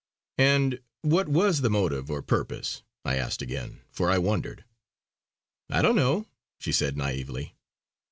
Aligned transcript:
"And 0.39 0.81
what 1.03 1.27
was 1.29 1.61
the 1.61 1.69
motive 1.69 2.09
or 2.09 2.23
purpose?" 2.23 2.81
I 3.05 3.17
asked 3.17 3.43
again, 3.43 3.81
for 3.91 4.09
I 4.09 4.17
wondered. 4.17 4.65
"I 5.69 5.83
don't 5.83 5.95
know!" 5.95 6.25
she 6.59 6.71
said 6.71 6.97
naively. 6.97 7.53